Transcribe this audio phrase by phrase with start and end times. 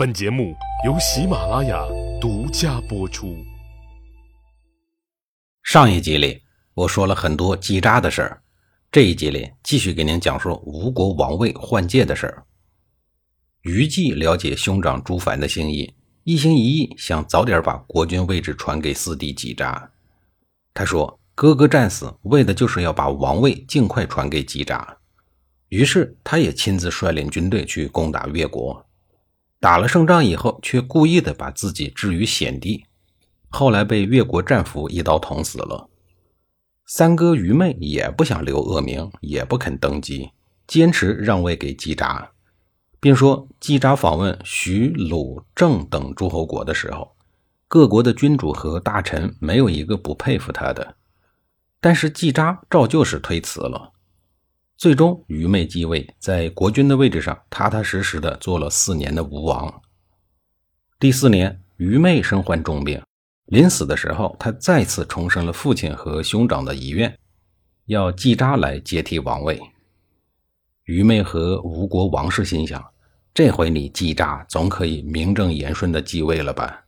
[0.00, 0.56] 本节目
[0.86, 1.86] 由喜马拉雅
[2.18, 3.36] 独家播出。
[5.62, 6.40] 上一集里
[6.72, 8.42] 我说了很多击扎的事儿，
[8.90, 12.42] 这一集里继续给您讲述吴国王位换届的事儿。
[13.60, 15.92] 虞姬了解兄长朱凡的心意，
[16.24, 19.90] 一心一意想早点把国君位置传给四弟击扎。
[20.72, 24.96] 他说：“哥哥战死，为的就是要把王位尽快传给击扎。”
[25.68, 28.82] 于是他也亲自率领军队去攻打越国。
[29.60, 32.86] 打了胜仗以后，却故意的把自己置于险地，
[33.50, 35.90] 后来被越国战俘一刀捅死了。
[36.86, 40.30] 三哥愚昧也不想留恶名，也不肯登基，
[40.66, 42.30] 坚持让位给季札，
[42.98, 47.14] 并说季札访问徐、鲁、郑等诸侯国的时候，
[47.68, 50.96] 各国的君主和大臣没有一个不佩服他的。
[51.82, 53.92] 但是季札照旧是推辞了。
[54.80, 59.82] 最终，愚昧继位，在国君的位置上踏踏实实的做了四年的吴王。
[60.98, 62.98] 第四年，愚昧身患重病，
[63.44, 67.14] 临死的时候，他再次重申了父亲和兄长的遗愿，
[67.88, 69.60] 要季札来接替王位。
[70.84, 72.82] 愚昧和吴国王室心想：
[73.34, 76.86] 这回你季札总可以名正言顺的继位了吧？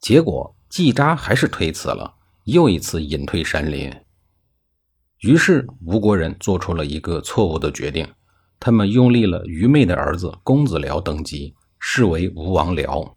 [0.00, 3.94] 结果，季札还是推辞了，又一次隐退山林。
[5.22, 8.06] 于是吴国人做出了一个错误的决定，
[8.58, 13.14] 他们拥立了愚昧的儿子公子僚登基，视为吴王僚。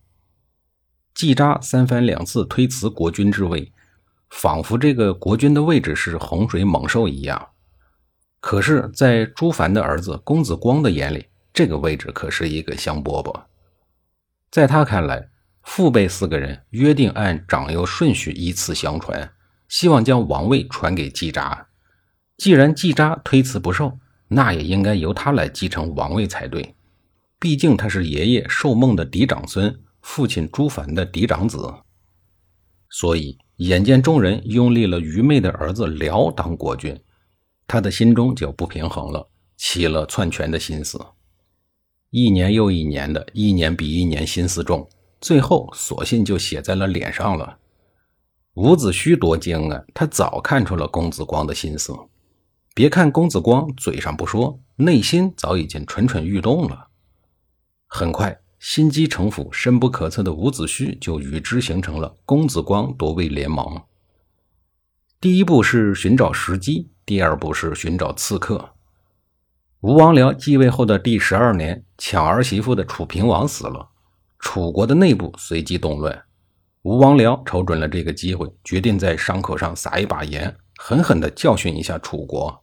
[1.16, 3.72] 季札三番两次推辞国君之位，
[4.30, 7.50] 仿佛这个国君的位置是洪水猛兽一样。
[8.40, 13.46] 可是，在朱凡的儿子公子光的眼里，这个位置可是一个香饽饽。
[14.52, 15.28] 在他看来，
[15.64, 19.32] 父辈四个人约定按长幼顺序依次相传，
[19.68, 21.66] 希望将王位传给季札。
[22.38, 23.98] 既然季札推辞不受，
[24.28, 26.76] 那也应该由他来继承王位才对。
[27.40, 31.74] 毕竟他是爷爷寿梦的嫡长孙，父亲朱凡的嫡长子。
[32.90, 37.00] 所以眼见众人拥立了愚昧的儿子辽当国君，
[37.68, 41.00] 他的心中就不平衡了，起了篡权的心思。
[42.10, 44.88] 一年又一年的，一年比一年心思重，
[45.20, 47.58] 最后索性就写在了脸上了。
[48.56, 51.94] 伍子胥多精啊，他早看出了公子光的心思。
[52.76, 56.90] 别看公子光嘴上不说，内心早已经蠢蠢欲动了。
[57.88, 63.82] 很快，心机城府深不可测的伍子胥就与之形成了公子光夺位联盟。
[65.22, 68.72] 第一步是寻找时机，第二步是寻找刺客。
[69.80, 73.88] 吴王僚继位后的第十二年，抢儿媳妇的楚平王死了，
[74.38, 76.24] 楚国的内部随即动乱。
[76.82, 82.62] 吴王僚瞅准了这个机会，决定在伤口上撒一把盐，狠狠地教训一下楚国。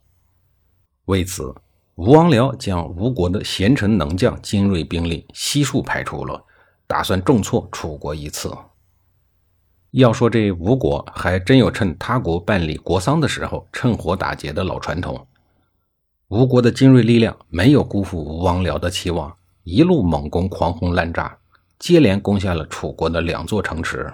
[1.05, 1.53] 为此，
[1.95, 6.41] 吴王僚将吴国的贤臣能将精锐兵力悉数排除了，
[6.87, 8.49] 打算重挫楚国一次。
[9.91, 15.27] 要说这吴国还真有趁他国办理国丧的时候趁火打劫的老传统。
[16.29, 21.37] 吴国的精锐力量没有辜负吴王僚的期望，一路猛攻，狂轰滥炸，
[21.77, 24.11] 接连攻下了楚国的两座城池。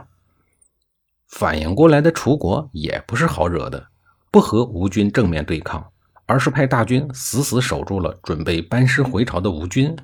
[1.27, 3.87] 反应过来的楚国也不是好惹的，
[4.31, 5.91] 不和吴军正面对抗。
[6.29, 9.97] 而是派大军死死守住了准备班师回朝的吴军。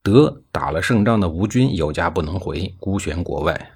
[0.00, 3.72] 得打了胜仗的吴军有家不能回，孤悬国外。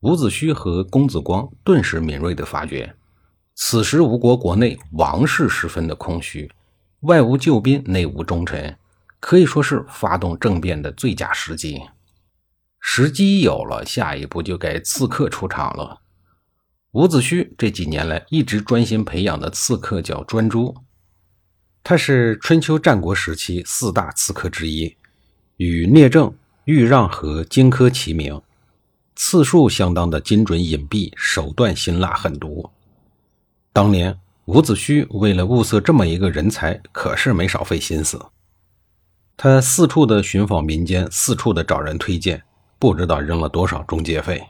[0.00, 2.94] 伍子胥和公子光顿时敏锐地发觉，
[3.54, 6.50] 此时吴国国内王室十分的空虚，
[7.00, 8.74] 外无救兵，内无忠臣，
[9.20, 11.82] 可以说是发动政变的最佳时机。
[12.80, 16.00] 时机有了，下一步就该刺客出场了。
[16.92, 20.74] 伍子胥这几年来一直专心培养的刺客叫专诸，
[21.84, 24.96] 他是春秋战国时期四大刺客之一，
[25.58, 26.34] 与聂政、
[26.64, 28.42] 豫让和荆轲齐名，
[29.14, 32.68] 刺术相当的精准隐蔽，手段辛辣狠毒。
[33.72, 38.20] 当年伍子胥为了物色这么一个人才，可是没少费心思。
[39.36, 42.42] 他四处的寻访民间，四处的找人推荐，
[42.80, 44.44] 不知道扔了多少中介费。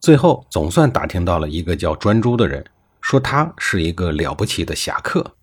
[0.00, 2.64] 最后总算打听到了一个叫专诸的人，
[3.02, 5.34] 说他是一个了不起的侠客。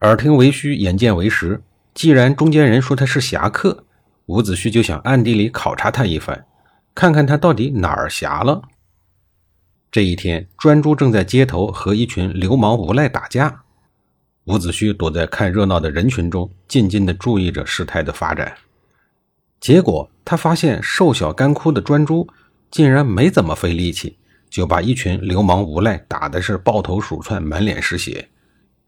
[0.00, 1.62] 耳听为虚，眼见为实。
[1.94, 3.84] 既然中间人说他是侠客，
[4.26, 6.44] 伍子胥就想暗地里考察他一番，
[6.92, 8.62] 看看他到底哪儿侠了。
[9.92, 13.62] 这一天，专诸正在街头和一群流氓无赖打架，
[14.46, 18.52] 伍子胥躲在看热闹的人群中，静静地注意着事态的发展。
[19.60, 22.28] 结果他发现瘦小干枯的专诸。
[22.70, 24.18] 竟然没怎么费力气，
[24.50, 28.28] 就把一群流氓无赖打的是抱头鼠窜、满脸是血。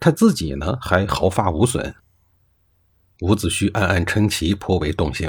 [0.00, 1.94] 他自己呢，还毫发无损。
[3.20, 5.28] 伍子胥暗暗称奇，颇为动心。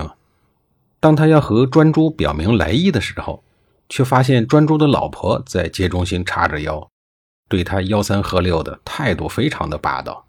[1.00, 3.44] 当他要和专诸表明来意的时候，
[3.88, 6.90] 却发现专诸的老婆在街中心叉着腰，
[7.48, 10.26] 对他吆三喝六的态度非常的霸道。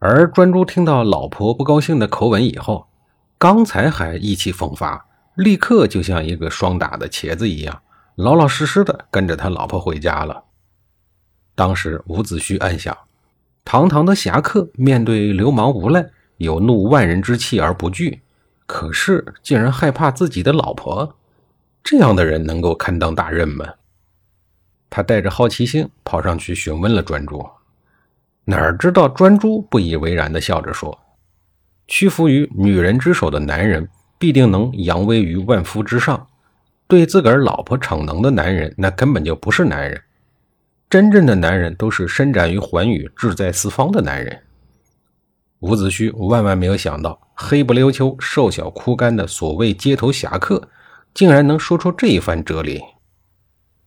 [0.00, 2.88] 而专诸听到老婆不高兴的口吻以后，
[3.36, 5.06] 刚才还意气风发，
[5.38, 7.80] 立刻就像一个霜打的茄子一样，
[8.16, 10.42] 老老实实的跟着他老婆回家了。
[11.54, 12.96] 当时伍子胥暗想：
[13.64, 16.04] 堂堂的侠客，面对流氓无赖，
[16.38, 18.20] 有怒万人之气而不惧，
[18.66, 21.16] 可是竟然害怕自己的老婆，
[21.84, 23.64] 这样的人能够堪当大任吗？
[24.90, 27.48] 他带着好奇心跑上去询问了专诸。
[28.44, 30.98] 哪知道专诸不以为然的笑着说
[31.86, 33.88] ：“屈服于女人之手的男人，
[34.18, 36.26] 必定能扬威于万夫之上；
[36.86, 40.02] 对自个儿老婆逞能的男人，那根本就不是男人。
[40.90, 44.42] 真正的男人都是伸展于寰宇、志在四方的男人。”
[45.60, 50.68] 伍子胥万万没有想到，黑不溜秋、瘦小枯干的所谓街头侠客，
[51.12, 52.80] 竟然能说出这一番哲理。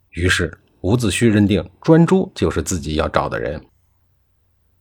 [0.09, 3.63] 于是，伍子胥认定专诸就是自己要找的人。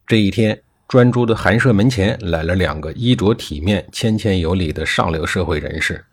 [0.05, 6.05] 这一天，专诸的寒舍门前来了两个衣着体面、谦谦有礼的上流社会人士，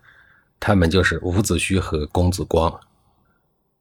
[0.60, 2.72] 他们就是伍子胥和公子光。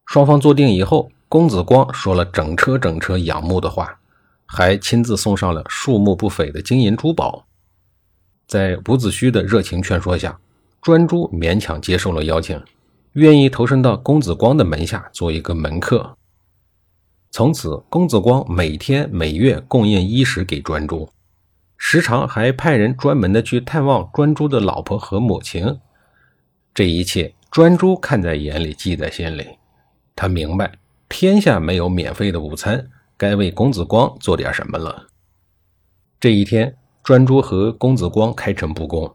[0.07, 3.99] 双方坐定以后，公子光说了整车整车仰慕的话，
[4.47, 7.45] 还亲自送上了数目不菲的金银珠宝。
[8.47, 10.39] 在伍子胥的热情劝说下，
[10.81, 12.59] 专诸勉强接受了邀请，
[13.13, 16.16] 愿意投身到公子光的门下做一个门客。
[17.29, 21.09] 从此，公子光每天每月供应衣食给专诸，
[21.77, 25.79] 时常还派人专门的去探望专诸的老婆和母亲。
[26.73, 29.45] 这一切，专诸看在眼里，记在心里。
[30.15, 30.71] 他明白，
[31.09, 35.07] 天下没有免费的午餐，该为公子光做点什么了。
[36.19, 39.13] 这一天，专诸和公子光开诚布公，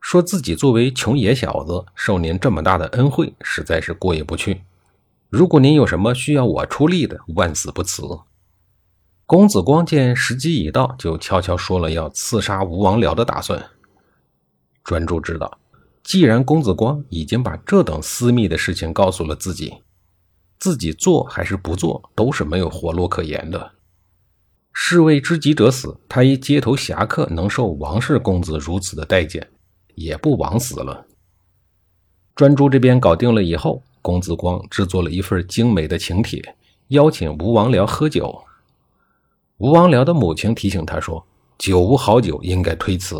[0.00, 4.62] 说自己作为穷野小子，受您这么大的恩惠，实在是过意不去。
[5.34, 8.04] 如果您有什么需要我出力的，万死不辞。
[9.26, 13.60] 公子光见时机已到，就悄悄说了要刺杀吴王僚的打算。
[14.84, 15.58] 专诸知道，
[16.04, 19.74] 既然公子光已经把这等私密的事情告诉了自己，
[20.60, 23.72] 自己做还是不做都是没有活路可言的。
[24.72, 29.50] 士为知己者死，他一街头侠客能受王氏公子如此的待见，
[29.96, 31.08] 也不枉死了。
[32.36, 33.82] 专诸这边搞定了以后。
[34.04, 36.56] 公子光制作了一份精美的请帖，
[36.88, 38.44] 邀请吴王僚喝酒。
[39.56, 41.24] 吴王僚的母亲提醒他说
[41.56, 43.16] ：“酒无好酒，应该推辞。”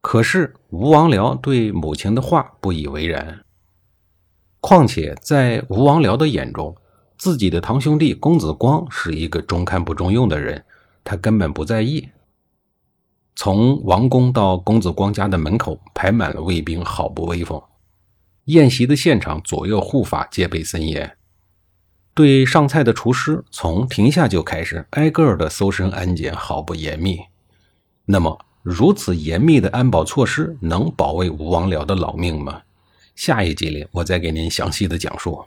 [0.00, 3.44] 可是吴王僚对母亲的话不以为然。
[4.60, 6.76] 况且在吴王僚的眼中，
[7.18, 10.64] 自己的堂兄弟公子光是一个中看不中用的人，
[11.02, 12.08] 他根本不在意。
[13.34, 17.60] 从王宫到公子光家的门口，排满了卫兵，好不威风。
[18.46, 21.16] 宴席的现场，左右护法戒备森严，
[22.12, 27.20] 对上菜的厨师从停下就开始挨个的搜身安检，毫不严密。
[28.04, 32.62] 那么，如此严密的安保措施能保卫吴王僚的老命吗？
[33.16, 35.46] 下一集里，我再给您详细的讲述。